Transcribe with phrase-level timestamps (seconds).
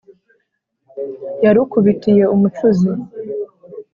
[1.43, 2.91] Yarukubitiye umucuzi